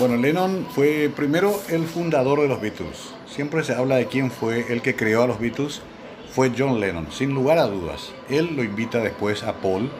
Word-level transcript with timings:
Bueno, 0.00 0.16
Lennon 0.16 0.64
fue 0.70 1.10
primero 1.16 1.60
el 1.70 1.84
fundador 1.84 2.40
de 2.40 2.46
los 2.46 2.60
Beatles. 2.60 3.12
Siempre 3.26 3.64
se 3.64 3.74
habla 3.74 3.96
de 3.96 4.06
quién 4.06 4.30
fue 4.30 4.72
el 4.72 4.80
que 4.80 4.94
creó 4.94 5.24
a 5.24 5.26
los 5.26 5.40
Beatles. 5.40 5.82
Fue 6.30 6.52
John 6.56 6.78
Lennon, 6.78 7.10
sin 7.10 7.34
lugar 7.34 7.58
a 7.58 7.66
dudas. 7.66 8.12
Él 8.28 8.54
lo 8.54 8.62
invita 8.62 9.00
después 9.00 9.42
a 9.42 9.54
Paul, 9.54 9.90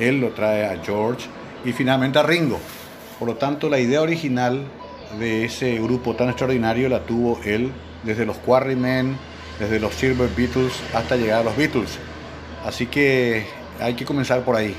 él 0.00 0.20
lo 0.20 0.30
trae 0.30 0.66
a 0.66 0.82
George 0.82 1.28
y 1.64 1.72
finalmente 1.72 2.18
a 2.18 2.24
Ringo. 2.24 2.58
Por 3.20 3.28
lo 3.28 3.36
tanto, 3.36 3.68
la 3.68 3.78
idea 3.78 4.02
original 4.02 4.64
de 5.20 5.44
ese 5.44 5.78
grupo 5.78 6.16
tan 6.16 6.28
extraordinario 6.28 6.88
la 6.88 7.06
tuvo 7.06 7.38
él 7.44 7.70
desde 8.02 8.26
los 8.26 8.38
Quarrymen, 8.38 9.16
desde 9.60 9.78
los 9.78 9.94
Silver 9.94 10.28
Beatles 10.36 10.72
hasta 10.92 11.14
llegar 11.14 11.42
a 11.42 11.44
los 11.44 11.56
Beatles. 11.56 12.00
Así 12.64 12.86
que 12.86 13.46
hay 13.78 13.94
que 13.94 14.04
comenzar 14.04 14.44
por 14.44 14.56
ahí. 14.56 14.74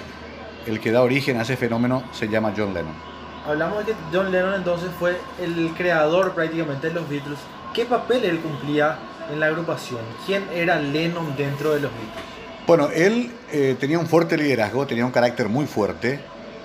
El 0.66 0.82
que 0.82 0.92
da 0.92 1.04
origen 1.04 1.38
a 1.38 1.44
ese 1.44 1.56
fenómeno 1.56 2.04
se 2.12 2.28
llama 2.28 2.54
John 2.54 2.74
Lennon. 2.74 3.17
Hablamos 3.48 3.86
de 3.86 3.94
que 3.94 3.98
John 4.12 4.30
Lennon 4.30 4.56
entonces 4.56 4.90
fue 5.00 5.18
el 5.42 5.72
creador 5.78 6.34
prácticamente 6.34 6.90
de 6.90 6.94
los 6.94 7.08
Beatles. 7.08 7.40
¿Qué 7.74 7.86
papel 7.86 8.26
él 8.26 8.40
cumplía 8.40 9.00
en 9.32 9.40
la 9.40 9.46
agrupación? 9.46 10.02
¿Quién 10.26 10.44
era 10.54 10.78
Lennon 10.78 11.34
dentro 11.38 11.74
de 11.74 11.80
los 11.80 11.92
Beatles? 11.92 12.24
Bueno, 12.68 12.90
él 12.94 13.32
eh, 13.50 13.78
tenía 13.80 14.00
un 14.00 14.08
fuerte 14.08 14.36
liderazgo, 14.36 14.86
tenía 14.86 15.06
un 15.06 15.14
carácter 15.14 15.48
muy 15.48 15.66
fuerte. 15.66 16.20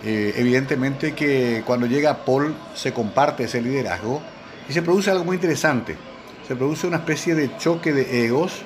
Eh, 0.05 0.35
evidentemente 0.37 1.15
que 1.15 1.63
cuando 1.65 1.87
llega 1.87 2.25
Paul 2.25 2.53
se 2.75 2.93
comparte 2.93 3.45
ese 3.45 3.63
liderazgo 3.63 4.21
y 4.69 4.73
se 4.73 4.83
produce 4.83 5.13
algo 5.13 5.25
muy 5.25 5.37
interesante. 5.37 5.97
Se 6.49 6.57
produce 6.57 6.89
una 6.89 6.97
especie 6.97 7.37
de 7.37 7.57
choque 7.59 7.93
de 7.93 8.25
egos 8.25 8.63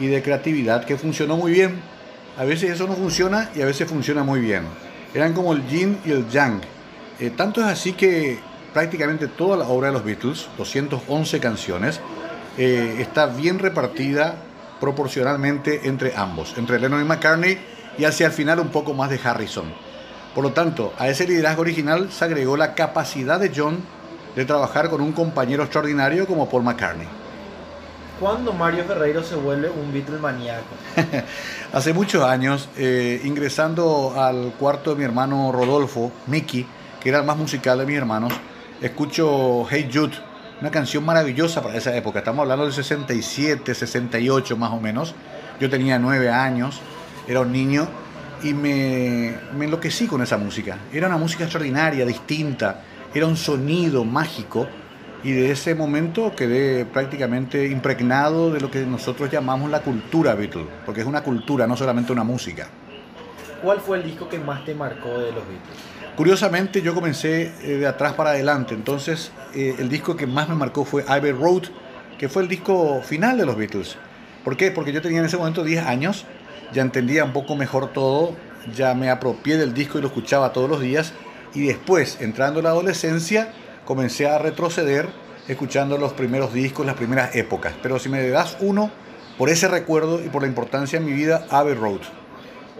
y 0.00 0.06
de 0.06 0.22
creatividad 0.22 0.86
que 0.86 0.96
funcionó 0.96 1.36
muy 1.36 1.52
bien. 1.52 1.82
A 2.38 2.44
veces 2.44 2.70
eso 2.70 2.86
no 2.86 2.94
funciona 2.94 3.50
y 3.54 3.60
a 3.60 3.66
veces 3.66 3.86
funciona 3.86 4.22
muy 4.22 4.40
bien. 4.40 4.62
Eran 5.12 5.34
como 5.34 5.52
el 5.52 5.66
yin 5.68 5.98
y 6.06 6.12
el 6.12 6.26
yang 6.30 6.62
eh, 7.20 7.30
tanto 7.30 7.60
es 7.60 7.66
así 7.66 7.92
que 7.92 8.38
prácticamente 8.72 9.26
toda 9.26 9.56
la 9.56 9.66
obra 9.66 9.88
de 9.88 9.94
los 9.94 10.04
Beatles, 10.04 10.48
211 10.56 11.40
canciones, 11.40 12.00
eh, 12.56 12.96
está 13.00 13.26
bien 13.26 13.58
repartida 13.58 14.36
proporcionalmente 14.80 15.88
entre 15.88 16.16
ambos, 16.16 16.54
entre 16.56 16.78
Lennon 16.78 17.02
y 17.02 17.04
McCartney 17.04 17.58
y 17.98 18.04
hacia 18.04 18.26
el 18.26 18.32
final 18.32 18.60
un 18.60 18.68
poco 18.68 18.94
más 18.94 19.10
de 19.10 19.20
Harrison. 19.22 19.72
Por 20.34 20.44
lo 20.44 20.52
tanto, 20.52 20.92
a 20.98 21.08
ese 21.08 21.26
liderazgo 21.26 21.62
original 21.62 22.12
se 22.12 22.24
agregó 22.24 22.56
la 22.56 22.74
capacidad 22.74 23.40
de 23.40 23.52
John 23.54 23.78
de 24.36 24.44
trabajar 24.44 24.88
con 24.88 25.00
un 25.00 25.12
compañero 25.12 25.64
extraordinario 25.64 26.26
como 26.26 26.48
Paul 26.48 26.62
McCartney. 26.62 27.08
¿Cuándo 28.20 28.52
Mario 28.52 28.84
Ferreiro 28.84 29.22
se 29.22 29.36
vuelve 29.36 29.70
un 29.70 29.92
Beatle 29.92 30.18
maníaco? 30.18 30.66
Hace 31.72 31.92
muchos 31.92 32.24
años, 32.24 32.68
eh, 32.76 33.20
ingresando 33.24 34.14
al 34.16 34.52
cuarto 34.58 34.90
de 34.90 34.96
mi 34.96 35.04
hermano 35.04 35.52
Rodolfo, 35.52 36.10
Mickey, 36.26 36.66
que 37.00 37.08
era 37.08 37.18
el 37.18 37.24
más 37.24 37.36
musical 37.36 37.78
de 37.78 37.86
mis 37.86 37.96
hermanos, 37.96 38.32
escucho 38.80 39.66
Hey 39.70 39.88
Jude, 39.92 40.16
una 40.60 40.70
canción 40.70 41.04
maravillosa 41.04 41.62
para 41.62 41.76
esa 41.76 41.96
época. 41.96 42.20
Estamos 42.20 42.42
hablando 42.42 42.64
del 42.64 42.72
67, 42.72 43.74
68 43.74 44.56
más 44.56 44.72
o 44.72 44.80
menos. 44.80 45.14
Yo 45.60 45.70
tenía 45.70 45.98
nueve 45.98 46.30
años, 46.30 46.80
era 47.26 47.40
un 47.40 47.52
niño 47.52 47.88
y 48.42 48.54
me, 48.54 49.34
me 49.56 49.66
enloquecí 49.66 50.06
con 50.06 50.22
esa 50.22 50.38
música. 50.38 50.78
Era 50.92 51.06
una 51.06 51.16
música 51.16 51.44
extraordinaria, 51.44 52.04
distinta, 52.04 52.82
era 53.14 53.26
un 53.26 53.36
sonido 53.36 54.04
mágico 54.04 54.66
y 55.22 55.32
de 55.32 55.50
ese 55.50 55.74
momento 55.74 56.34
quedé 56.34 56.84
prácticamente 56.84 57.66
impregnado 57.66 58.52
de 58.52 58.60
lo 58.60 58.70
que 58.70 58.84
nosotros 58.86 59.30
llamamos 59.30 59.70
la 59.70 59.80
cultura 59.80 60.34
Beatles, 60.34 60.66
porque 60.84 61.00
es 61.00 61.06
una 61.06 61.22
cultura, 61.22 61.66
no 61.66 61.76
solamente 61.76 62.12
una 62.12 62.24
música. 62.24 62.68
¿Cuál 63.62 63.80
fue 63.80 63.98
el 63.98 64.04
disco 64.04 64.28
que 64.28 64.38
más 64.38 64.64
te 64.64 64.74
marcó 64.74 65.08
de 65.08 65.32
los 65.32 65.46
Beatles? 65.46 65.78
Curiosamente 66.16 66.82
yo 66.82 66.94
comencé 66.94 67.52
eh, 67.62 67.76
de 67.78 67.86
atrás 67.86 68.14
para 68.14 68.30
adelante, 68.30 68.74
entonces 68.74 69.30
eh, 69.54 69.76
el 69.78 69.88
disco 69.88 70.16
que 70.16 70.26
más 70.26 70.48
me 70.48 70.54
marcó 70.54 70.84
fue 70.84 71.04
Abbey 71.06 71.32
Road, 71.32 71.64
que 72.18 72.28
fue 72.28 72.42
el 72.42 72.48
disco 72.48 73.00
final 73.02 73.38
de 73.38 73.46
los 73.46 73.56
Beatles. 73.56 73.96
¿Por 74.44 74.56
qué? 74.56 74.70
Porque 74.70 74.92
yo 74.92 75.00
tenía 75.00 75.20
en 75.20 75.26
ese 75.26 75.36
momento 75.36 75.62
10 75.62 75.86
años, 75.86 76.24
ya 76.72 76.82
entendía 76.82 77.24
un 77.24 77.32
poco 77.32 77.54
mejor 77.54 77.92
todo, 77.92 78.34
ya 78.74 78.94
me 78.94 79.10
apropié 79.10 79.56
del 79.56 79.74
disco 79.74 79.98
y 79.98 80.00
lo 80.00 80.08
escuchaba 80.08 80.52
todos 80.52 80.68
los 80.68 80.80
días, 80.80 81.12
y 81.54 81.66
después, 81.66 82.18
entrando 82.20 82.60
en 82.60 82.64
la 82.64 82.70
adolescencia, 82.70 83.52
comencé 83.84 84.28
a 84.28 84.38
retroceder 84.38 85.08
escuchando 85.48 85.96
los 85.98 86.12
primeros 86.12 86.52
discos, 86.52 86.84
las 86.84 86.94
primeras 86.94 87.34
épocas. 87.34 87.74
Pero 87.82 87.98
si 87.98 88.08
me 88.08 88.28
das 88.28 88.56
uno, 88.60 88.90
por 89.38 89.48
ese 89.48 89.68
recuerdo 89.68 90.22
y 90.22 90.28
por 90.28 90.42
la 90.42 90.48
importancia 90.48 90.98
en 90.98 91.06
mi 91.06 91.12
vida, 91.12 91.46
Abbey 91.50 91.74
Road. 91.74 92.00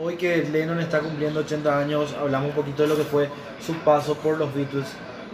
Hoy 0.00 0.14
que 0.14 0.44
Lennon 0.44 0.78
está 0.78 1.00
cumpliendo 1.00 1.40
80 1.40 1.76
años, 1.76 2.14
hablamos 2.20 2.50
un 2.50 2.54
poquito 2.54 2.82
de 2.84 2.88
lo 2.88 2.96
que 2.96 3.02
fue 3.02 3.28
su 3.60 3.74
paso 3.78 4.14
por 4.14 4.38
los 4.38 4.54
Beatles. 4.54 4.86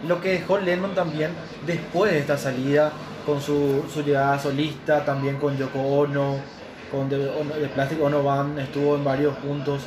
Lo 0.07 0.19
que 0.19 0.29
dejó 0.29 0.57
Lennon 0.57 0.95
también 0.95 1.31
después 1.67 2.11
de 2.11 2.17
esta 2.17 2.35
salida, 2.35 2.91
con 3.27 3.39
su, 3.41 3.85
su 3.93 4.01
llegada 4.01 4.39
solista, 4.39 5.05
también 5.05 5.37
con 5.37 5.55
Yoko 5.55 5.79
Ono, 5.79 6.37
con 6.89 7.09
The, 7.09 7.17
Plastic 7.75 8.01
Ono 8.01 8.23
Band, 8.23 8.57
estuvo 8.57 8.95
en 8.95 9.03
varios 9.03 9.35
puntos. 9.37 9.83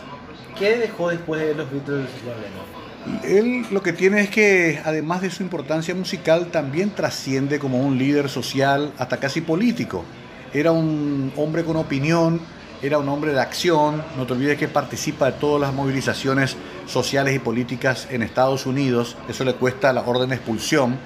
¿Qué 0.57 0.77
dejó 0.77 1.11
después 1.11 1.41
de 1.41 1.57
los 1.57 1.69
Beatles 1.73 2.07
Lennon? 2.25 3.25
Él 3.25 3.67
lo 3.73 3.83
que 3.83 3.93
tiene 3.93 4.21
es 4.21 4.31
que, 4.31 4.81
además 4.85 5.23
de 5.23 5.31
su 5.31 5.43
importancia 5.43 5.93
musical, 5.97 6.53
también 6.53 6.91
trasciende 6.91 7.59
como 7.59 7.81
un 7.81 7.99
líder 7.99 8.29
social, 8.29 8.93
hasta 8.97 9.17
casi 9.17 9.41
político. 9.41 10.05
Era 10.53 10.71
un 10.71 11.33
hombre 11.37 11.65
con 11.65 11.77
opinión, 11.77 12.41
era 12.83 12.99
un 12.99 13.09
hombre 13.09 13.33
de 13.33 13.41
acción, 13.41 14.03
no 14.17 14.27
te 14.27 14.35
olvides 14.35 14.59
que 14.59 14.69
participa 14.69 15.27
de 15.27 15.33
todas 15.33 15.61
las 15.61 15.75
movilizaciones 15.75 16.57
sociales 16.87 17.35
y 17.35 17.39
políticas 17.39 18.07
en 18.11 18.23
Estados 18.23 18.67
Unidos, 18.67 19.17
eso 19.29 19.45
le 19.45 19.55
cuesta 19.55 19.93
la 19.93 20.03
orden 20.03 20.29
de 20.29 20.37
expulsión, 20.37 20.97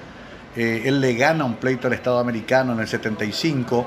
eh, 0.55 0.83
él 0.85 1.01
le 1.01 1.15
gana 1.15 1.45
un 1.45 1.55
pleito 1.55 1.87
al 1.87 1.93
Estado 1.93 2.19
americano 2.19 2.73
en 2.73 2.79
el 2.79 2.87
75, 2.87 3.85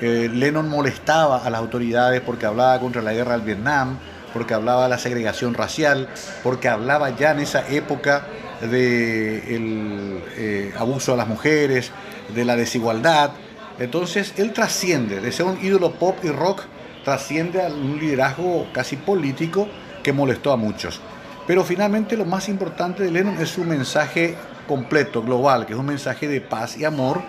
eh, 0.00 0.28
Lennon 0.32 0.68
molestaba 0.68 1.44
a 1.44 1.50
las 1.50 1.60
autoridades 1.60 2.20
porque 2.20 2.46
hablaba 2.46 2.78
contra 2.80 3.02
la 3.02 3.12
guerra 3.12 3.32
del 3.32 3.42
Vietnam, 3.42 3.98
porque 4.32 4.54
hablaba 4.54 4.84
de 4.84 4.88
la 4.90 4.98
segregación 4.98 5.54
racial, 5.54 6.08
porque 6.42 6.68
hablaba 6.68 7.16
ya 7.16 7.32
en 7.32 7.40
esa 7.40 7.68
época 7.68 8.26
del 8.60 8.70
de 8.70 10.22
eh, 10.36 10.74
abuso 10.76 11.14
a 11.14 11.16
las 11.16 11.28
mujeres, 11.28 11.92
de 12.34 12.44
la 12.44 12.56
desigualdad. 12.56 13.30
Entonces 13.78 14.34
él 14.36 14.52
trasciende 14.52 15.20
de 15.20 15.32
ser 15.32 15.46
un 15.46 15.58
ídolo 15.64 15.92
pop 15.92 16.16
y 16.24 16.30
rock 16.30 16.64
trasciende 17.08 17.62
a 17.62 17.68
un 17.68 17.98
liderazgo 17.98 18.66
casi 18.70 18.96
político 18.96 19.66
que 20.02 20.12
molestó 20.12 20.52
a 20.52 20.58
muchos. 20.58 21.00
Pero 21.46 21.64
finalmente 21.64 22.18
lo 22.18 22.26
más 22.26 22.50
importante 22.50 23.02
de 23.02 23.10
Lennon 23.10 23.40
es 23.40 23.48
su 23.48 23.64
mensaje 23.64 24.34
completo, 24.66 25.22
global, 25.22 25.64
que 25.64 25.72
es 25.72 25.78
un 25.78 25.86
mensaje 25.86 26.28
de 26.28 26.42
paz 26.42 26.76
y 26.76 26.84
amor 26.84 27.22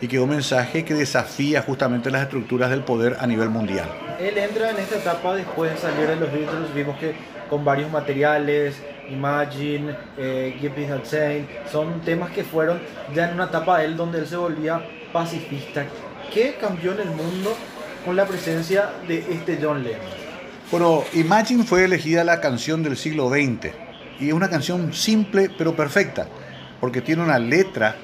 y 0.00 0.08
que 0.08 0.16
es 0.16 0.22
un 0.22 0.30
mensaje 0.30 0.84
que 0.84 0.94
desafía 0.94 1.62
justamente 1.62 2.10
las 2.10 2.22
estructuras 2.22 2.70
del 2.70 2.82
poder 2.82 3.18
a 3.20 3.26
nivel 3.28 3.50
mundial. 3.50 3.88
Él 4.18 4.36
entra 4.36 4.70
en 4.70 4.78
esta 4.78 4.96
etapa 4.96 5.36
después 5.36 5.70
de 5.70 5.78
salir 5.78 6.08
de 6.08 6.16
los 6.16 6.32
Beatles, 6.32 6.74
vimos 6.74 6.98
que 6.98 7.14
con 7.48 7.64
varios 7.64 7.88
materiales, 7.92 8.82
Imagine, 9.10 9.94
eh, 10.18 10.56
Give 10.58 10.88
Me 10.88 11.68
son 11.70 12.00
temas 12.00 12.32
que 12.32 12.42
fueron 12.42 12.80
ya 13.14 13.28
en 13.28 13.34
una 13.34 13.44
etapa 13.44 13.78
de 13.78 13.84
él 13.84 13.96
donde 13.96 14.18
él 14.18 14.26
se 14.26 14.36
volvía 14.36 14.82
pacifista. 15.12 15.84
¿Qué 16.34 16.56
cambió 16.60 16.92
en 16.94 17.00
el 17.00 17.10
mundo 17.10 17.56
con 18.04 18.16
la 18.16 18.26
presencia 18.26 18.90
de 19.06 19.18
este 19.30 19.58
John 19.60 19.82
Lennon. 19.82 20.00
Bueno, 20.70 21.04
Imagine 21.14 21.64
fue 21.64 21.84
elegida 21.84 22.24
la 22.24 22.40
canción 22.40 22.82
del 22.82 22.96
siglo 22.96 23.28
XX 23.28 23.72
y 24.20 24.28
es 24.28 24.32
una 24.32 24.48
canción 24.48 24.92
simple 24.92 25.50
pero 25.56 25.74
perfecta 25.74 26.26
porque 26.80 27.00
tiene 27.00 27.22
una 27.22 27.38
letra 27.38 27.96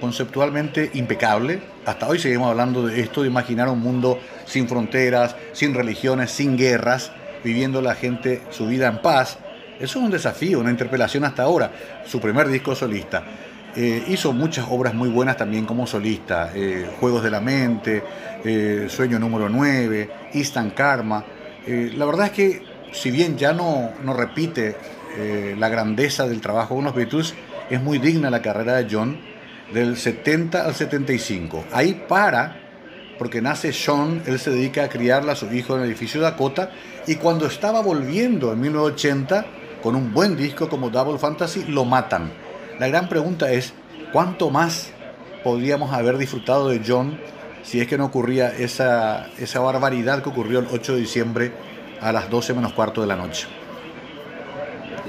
conceptualmente 0.00 0.90
impecable. 0.94 1.62
Hasta 1.86 2.08
hoy 2.08 2.18
seguimos 2.18 2.50
hablando 2.50 2.86
de 2.86 3.00
esto, 3.00 3.22
de 3.22 3.28
imaginar 3.28 3.68
un 3.68 3.80
mundo 3.80 4.18
sin 4.46 4.68
fronteras, 4.68 5.36
sin 5.52 5.74
religiones, 5.74 6.30
sin 6.30 6.56
guerras, 6.56 7.12
viviendo 7.44 7.80
la 7.80 7.94
gente 7.94 8.42
su 8.50 8.66
vida 8.66 8.88
en 8.88 9.02
paz. 9.02 9.38
Eso 9.78 9.98
es 9.98 10.04
un 10.04 10.10
desafío, 10.10 10.60
una 10.60 10.70
interpelación 10.70 11.24
hasta 11.24 11.42
ahora. 11.42 11.70
Su 12.06 12.20
primer 12.20 12.48
disco 12.48 12.74
solista. 12.74 13.22
Eh, 13.74 14.04
hizo 14.08 14.34
muchas 14.34 14.66
obras 14.68 14.92
muy 14.92 15.08
buenas 15.08 15.38
también 15.38 15.64
como 15.64 15.86
solista, 15.86 16.50
eh, 16.54 16.90
Juegos 17.00 17.22
de 17.22 17.30
la 17.30 17.40
Mente, 17.40 18.02
eh, 18.44 18.86
Sueño 18.90 19.18
número 19.18 19.48
9, 19.48 20.10
Instant 20.34 20.74
Karma. 20.74 21.24
la 21.66 22.04
verdad 22.04 22.26
es 22.26 22.32
que 22.32 22.62
si 22.92 23.10
bien 23.10 23.38
ya 23.38 23.52
no, 23.52 23.92
no 24.02 24.12
repite 24.14 24.76
la 25.56 25.68
grandeza 25.68 26.26
del 26.26 26.40
trabajo 26.40 26.74
con 26.74 26.84
los 26.84 26.94
Beatles, 26.94 27.34
es 27.70 27.80
muy 27.80 27.98
digna 27.98 28.30
la 28.30 28.42
carrera 28.42 28.74
de 28.74 28.88
John 28.90 29.18
del 29.72 29.96
70 29.96 30.66
al 30.66 30.74
75. 30.74 31.64
Ahí 31.72 32.02
para, 32.08 32.56
porque 33.18 33.40
nace 33.40 33.72
Sean, 33.72 34.22
él 34.26 34.40
se 34.40 34.50
dedica 34.50 34.84
a 34.84 34.88
criarla 34.88 35.32
a 35.32 35.36
su 35.36 35.52
hijo 35.54 35.76
en 35.76 35.82
el 35.82 35.88
edificio 35.88 36.20
Dakota, 36.20 36.70
y 37.06 37.14
cuando 37.14 37.46
estaba 37.46 37.80
volviendo 37.80 38.52
en 38.52 38.60
1980 38.60 39.46
con 39.82 39.94
un 39.94 40.12
buen 40.12 40.36
disco 40.36 40.68
como 40.68 40.90
Double 40.90 41.18
Fantasy, 41.18 41.64
lo 41.68 41.84
matan 41.84 42.41
la 42.82 42.88
gran 42.88 43.08
pregunta 43.08 43.52
es, 43.52 43.74
¿cuánto 44.12 44.50
más 44.50 44.90
podríamos 45.44 45.92
haber 45.92 46.18
disfrutado 46.18 46.68
de 46.68 46.82
John 46.84 47.16
si 47.62 47.80
es 47.80 47.86
que 47.86 47.96
no 47.96 48.06
ocurría 48.06 48.48
esa, 48.48 49.28
esa 49.38 49.60
barbaridad 49.60 50.20
que 50.20 50.30
ocurrió 50.30 50.58
el 50.58 50.66
8 50.68 50.94
de 50.94 50.98
diciembre 50.98 51.52
a 52.00 52.10
las 52.10 52.28
12 52.28 52.54
menos 52.54 52.72
cuarto 52.72 53.00
de 53.00 53.06
la 53.06 53.14
noche? 53.14 53.46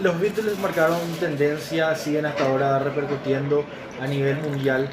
los 0.03 0.19
Beatles 0.19 0.59
marcaron 0.59 0.99
tendencia, 1.19 1.95
siguen 1.95 2.27
hasta 2.27 2.45
ahora 2.45 2.77
repercutiendo 2.77 3.65
a 3.99 4.05
nivel 4.05 4.37
mundial. 4.37 4.87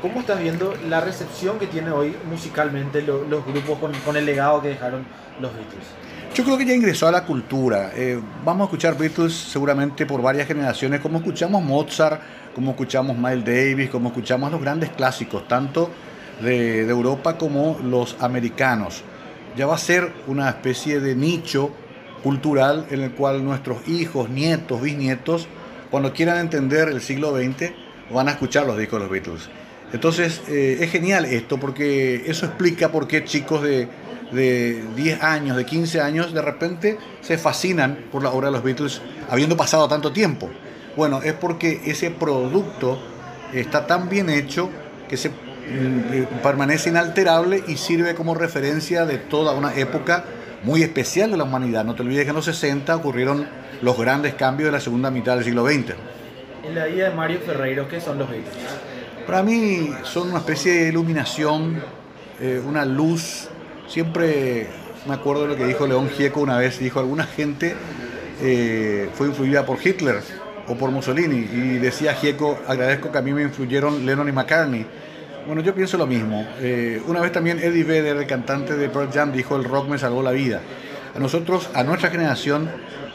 ¿Cómo 0.00 0.20
estás 0.20 0.40
viendo 0.40 0.74
la 0.88 1.00
recepción 1.00 1.58
que 1.58 1.66
tiene 1.66 1.90
hoy 1.90 2.14
musicalmente 2.28 3.00
los, 3.02 3.46
grupos 3.46 3.78
con, 4.04 4.16
el 4.16 4.26
legado 4.26 4.60
que 4.60 4.68
dejaron 4.68 5.06
los 5.40 5.52
Beatles? 5.54 5.86
Yo 6.34 6.44
creo 6.44 6.58
que 6.58 6.66
ya 6.66 6.74
ingresó 6.74 7.08
a 7.08 7.12
la 7.12 7.24
cultura. 7.24 7.92
Eh, 7.94 8.20
vamos 8.44 8.62
a 8.62 8.64
escuchar 8.64 8.98
Beatles 8.98 9.32
seguramente 9.32 10.04
por 10.04 10.20
varias 10.20 10.46
generaciones, 10.46 11.00
como 11.00 11.18
escuchamos 11.18 11.62
Mozart, 11.62 12.20
como 12.54 12.72
escuchamos 12.72 13.16
Miles 13.16 13.44
Davis, 13.44 13.88
como 13.88 14.08
escuchamos 14.08 14.52
los 14.52 14.60
grandes 14.60 14.90
clásicos, 14.90 15.48
tanto 15.48 15.90
de, 16.42 16.84
de 16.84 16.90
Europa 16.90 17.38
como 17.38 17.78
los 17.82 18.16
americanos. 18.20 19.02
Ya 19.56 19.66
va 19.66 19.76
a 19.76 19.78
ser 19.78 20.12
una 20.26 20.50
especie 20.50 21.00
de 21.00 21.14
nicho 21.14 21.70
cultural 22.22 22.86
en 22.90 23.00
el 23.00 23.12
cual 23.12 23.42
nuestros 23.42 23.88
hijos, 23.88 24.28
nietos, 24.28 24.82
bisnietos, 24.82 25.48
cuando 25.90 26.12
quieran 26.12 26.38
entender 26.38 26.88
el 26.88 27.00
siglo 27.00 27.34
XX, 27.34 27.72
van 28.12 28.28
a 28.28 28.32
escuchar 28.32 28.66
los 28.66 28.76
discos 28.76 29.00
de 29.00 29.04
los 29.06 29.10
Beatles. 29.10 29.48
Entonces 29.92 30.42
eh, 30.48 30.78
es 30.80 30.90
genial 30.90 31.24
esto 31.24 31.58
porque 31.58 32.24
eso 32.26 32.46
explica 32.46 32.90
por 32.90 33.06
qué 33.06 33.24
chicos 33.24 33.62
de, 33.62 33.88
de 34.32 34.82
10 34.96 35.22
años, 35.22 35.56
de 35.56 35.64
15 35.64 36.00
años, 36.00 36.32
de 36.32 36.42
repente 36.42 36.98
se 37.20 37.38
fascinan 37.38 38.06
por 38.10 38.22
la 38.22 38.30
obra 38.30 38.48
de 38.48 38.52
los 38.52 38.62
Beatles 38.62 39.00
habiendo 39.28 39.56
pasado 39.56 39.88
tanto 39.88 40.12
tiempo. 40.12 40.50
Bueno, 40.96 41.20
es 41.22 41.34
porque 41.34 41.82
ese 41.84 42.10
producto 42.10 42.98
está 43.52 43.86
tan 43.86 44.08
bien 44.08 44.30
hecho 44.30 44.70
que 45.08 45.16
se 45.16 45.28
mm, 45.28 46.42
permanece 46.42 46.88
inalterable 46.88 47.62
y 47.68 47.76
sirve 47.76 48.14
como 48.14 48.34
referencia 48.34 49.04
de 49.04 49.18
toda 49.18 49.52
una 49.52 49.74
época 49.74 50.24
muy 50.62 50.82
especial 50.82 51.30
de 51.30 51.36
la 51.36 51.44
humanidad. 51.44 51.84
No 51.84 51.94
te 51.94 52.02
olvides 52.02 52.24
que 52.24 52.30
en 52.30 52.36
los 52.36 52.46
60 52.46 52.96
ocurrieron 52.96 53.46
los 53.82 53.96
grandes 53.96 54.34
cambios 54.34 54.68
de 54.68 54.72
la 54.72 54.80
segunda 54.80 55.10
mitad 55.10 55.36
del 55.36 55.44
siglo 55.44 55.66
XX. 55.66 55.94
En 56.64 56.74
la 56.74 56.86
vida 56.86 57.10
de 57.10 57.14
Mario 57.14 57.40
Ferreiro, 57.44 57.86
¿qué 57.88 58.00
son 58.00 58.18
los 58.18 58.28
Beatles? 58.28 58.52
Para 59.26 59.42
mí 59.42 59.90
son 60.04 60.28
una 60.28 60.38
especie 60.38 60.72
de 60.72 60.88
iluminación, 60.90 61.82
eh, 62.40 62.62
una 62.64 62.84
luz. 62.84 63.48
Siempre 63.88 64.68
me 65.04 65.14
acuerdo 65.14 65.42
de 65.42 65.48
lo 65.48 65.56
que 65.56 65.66
dijo 65.66 65.84
León 65.84 66.08
Gieco 66.10 66.40
una 66.40 66.56
vez. 66.58 66.78
Dijo, 66.78 67.00
alguna 67.00 67.24
gente 67.24 67.74
eh, 68.40 69.10
fue 69.14 69.26
influida 69.26 69.66
por 69.66 69.84
Hitler 69.84 70.20
o 70.68 70.76
por 70.76 70.92
Mussolini. 70.92 71.38
Y 71.38 71.78
decía 71.78 72.14
Gieco, 72.14 72.56
agradezco 72.68 73.10
que 73.10 73.18
a 73.18 73.20
mí 73.20 73.32
me 73.32 73.42
influyeron 73.42 74.06
Lennon 74.06 74.28
y 74.28 74.32
McCartney. 74.32 74.86
Bueno, 75.44 75.60
yo 75.60 75.74
pienso 75.74 75.98
lo 75.98 76.06
mismo. 76.06 76.46
Eh, 76.60 77.02
una 77.08 77.20
vez 77.20 77.32
también 77.32 77.58
Eddie 77.58 77.82
Vedder, 77.82 78.16
el 78.18 78.26
cantante 78.28 78.76
de 78.76 78.88
Pearl 78.88 79.10
Jam, 79.12 79.32
dijo, 79.32 79.56
el 79.56 79.64
rock 79.64 79.88
me 79.88 79.98
salvó 79.98 80.22
la 80.22 80.30
vida. 80.30 80.60
A 81.16 81.18
nosotros, 81.18 81.68
a 81.74 81.82
nuestra 81.82 82.10
generación, 82.10 82.70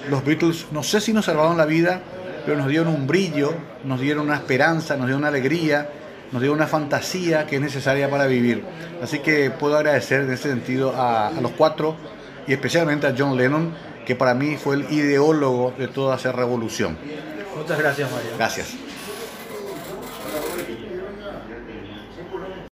los 0.09 0.25
Beatles, 0.25 0.65
no 0.73 0.83
sé 0.83 0.99
si 0.99 1.13
nos 1.13 1.23
salvaron 1.23 1.55
la 1.55 1.65
vida, 1.65 2.01
pero 2.45 2.57
nos 2.57 2.67
dieron 2.67 2.89
un 2.89 3.07
brillo, 3.07 3.53
nos 3.85 4.01
dieron 4.01 4.25
una 4.25 4.35
esperanza, 4.35 4.97
nos 4.97 5.05
dieron 5.05 5.21
una 5.21 5.29
alegría 5.29 5.87
nos 6.31 6.41
dio 6.41 6.53
una 6.53 6.67
fantasía 6.67 7.45
que 7.45 7.57
es 7.57 7.61
necesaria 7.61 8.09
para 8.09 8.25
vivir. 8.25 8.63
Así 9.01 9.19
que 9.19 9.51
puedo 9.51 9.77
agradecer 9.77 10.21
en 10.21 10.31
ese 10.31 10.49
sentido 10.49 10.93
a, 10.95 11.31
los 11.41 11.51
cuatro 11.51 11.95
y 12.47 12.53
especialmente 12.53 13.07
a 13.07 13.13
John 13.17 13.37
Lennon, 13.37 13.73
que 14.05 14.15
para 14.15 14.33
mí 14.33 14.57
fue 14.57 14.75
el 14.75 14.91
ideólogo 14.91 15.73
de 15.77 15.87
toda 15.87 16.15
esa 16.15 16.31
revolución. 16.31 16.97
Muchas 17.55 17.77
gracias, 17.77 18.11
Mario. 18.11 18.31
Gracias. 18.37 18.75